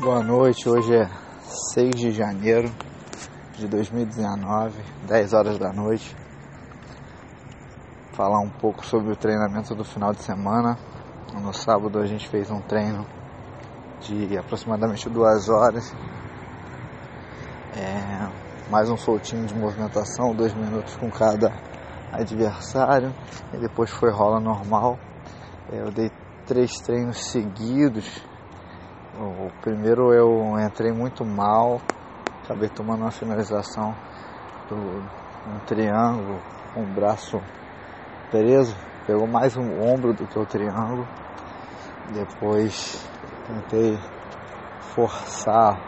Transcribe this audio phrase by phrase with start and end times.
[0.00, 1.08] Boa noite, hoje é
[1.74, 2.68] 6 de janeiro
[3.56, 6.16] de 2019, 10 horas da noite.
[8.14, 10.76] Falar um pouco sobre o treinamento do final de semana.
[11.40, 13.06] No sábado a gente fez um treino
[14.00, 15.94] de aproximadamente duas horas.
[17.76, 18.28] É,
[18.68, 21.52] mais um soltinho de movimentação, dois minutos com cada
[22.12, 23.14] adversário.
[23.52, 24.98] E depois foi rola normal.
[25.70, 26.10] É, eu dei
[26.44, 28.26] três treinos seguidos
[29.20, 31.80] o primeiro eu entrei muito mal,
[32.44, 33.92] acabei tomando uma finalização
[34.68, 36.40] do um triângulo
[36.72, 37.40] com o braço
[38.30, 38.76] preso,
[39.06, 41.06] pegou mais um ombro do que o triângulo.
[42.12, 43.04] Depois
[43.46, 43.98] tentei
[44.94, 45.78] forçar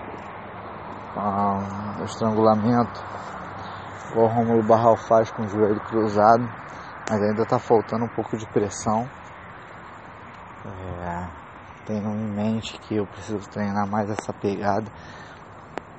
[1.17, 3.01] um, o estrangulamento,
[4.17, 6.43] o Romulo Barral faz com o joelho cruzado,
[7.09, 9.09] mas ainda está faltando um pouco de pressão.
[10.67, 11.50] É,
[11.91, 14.87] tenho em mente que eu preciso treinar mais essa pegada,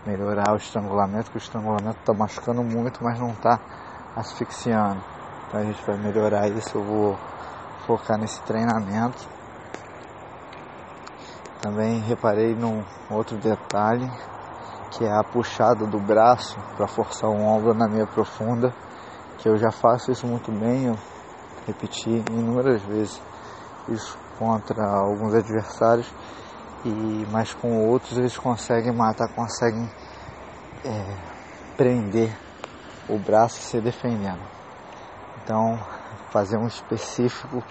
[0.05, 3.59] melhorar o estrangulamento, que o estrangulamento está machucando muito, mas não está
[4.15, 5.01] asfixiando.
[5.47, 7.17] Então a gente vai melhorar isso, eu vou
[7.85, 9.27] focar nesse treinamento.
[11.61, 14.09] Também reparei num outro detalhe,
[14.91, 18.73] que é a puxada do braço para forçar o ombro na minha profunda,
[19.37, 20.95] que eu já faço isso muito bem, eu
[21.67, 23.21] repeti inúmeras vezes
[23.89, 26.11] isso contra alguns adversários,
[26.83, 29.87] e mas com outros eles conseguem matar, conseguem
[30.83, 31.15] é,
[31.77, 32.35] prender
[33.07, 34.41] o braço se defendendo.
[35.43, 35.77] Então
[36.31, 37.63] fazer um específico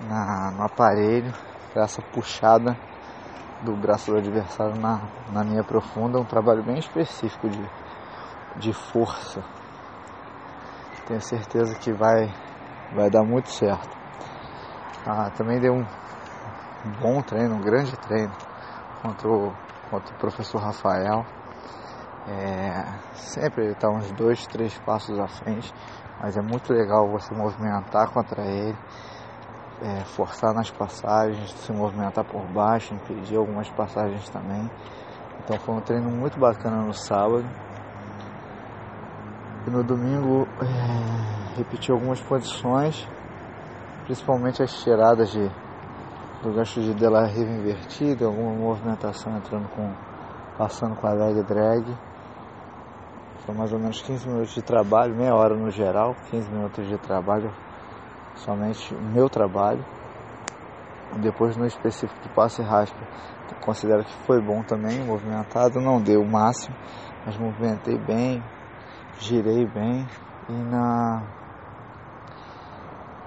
[0.00, 1.34] na, no aparelho
[1.72, 2.78] para essa puxada
[3.64, 5.00] do braço do adversário na,
[5.32, 7.70] na linha profunda, um trabalho bem específico de,
[8.60, 9.42] de força.
[11.08, 12.32] Tenho certeza que vai,
[12.94, 13.97] vai dar muito certo.
[15.10, 15.86] Ah, também deu um
[17.00, 18.30] bom treino, um grande treino
[19.00, 19.54] contra o,
[19.88, 21.24] contra o professor Rafael.
[22.26, 25.72] É, sempre ele está uns dois, três passos à frente,
[26.20, 28.76] mas é muito legal você movimentar contra ele,
[29.80, 34.70] é, forçar nas passagens, se movimentar por baixo, impedir algumas passagens também.
[35.42, 37.46] Então foi um treino muito bacana no sábado.
[39.66, 43.08] E no domingo é, repeti algumas posições
[44.08, 45.50] principalmente as tiradas de,
[46.42, 49.92] do gancho de Della Riva invertida, alguma movimentação entrando com,
[50.56, 51.84] passando com a leg drag.
[53.44, 56.96] Foi mais ou menos 15 minutos de trabalho, meia hora no geral, 15 minutos de
[56.96, 57.52] trabalho,
[58.36, 59.84] somente meu trabalho.
[61.20, 62.98] Depois no específico do passe raspa,
[63.60, 66.74] considero que foi bom também, movimentado, não deu o máximo,
[67.26, 68.42] mas movimentei bem,
[69.18, 70.06] girei bem
[70.48, 71.22] e na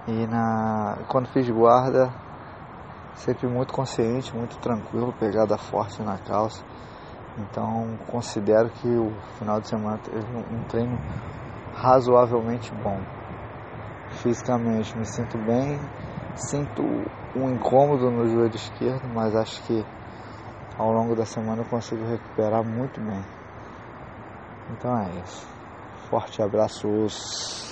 [0.07, 2.11] e na, quando fiz guarda,
[3.15, 6.63] sempre muito consciente, muito tranquilo, pegada forte na calça.
[7.37, 10.97] Então considero que o final de semana teve um treino
[11.73, 12.99] razoavelmente bom.
[14.09, 15.79] Fisicamente me sinto bem,
[16.35, 16.83] sinto
[17.35, 19.85] um incômodo no joelho esquerdo, mas acho que
[20.77, 23.23] ao longo da semana eu consigo recuperar muito bem.
[24.71, 25.47] Então é isso.
[26.09, 27.71] Forte abraços.